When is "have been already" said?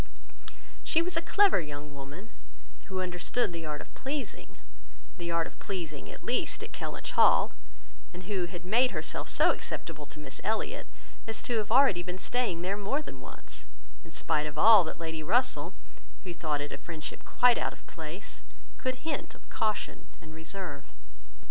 11.59-12.17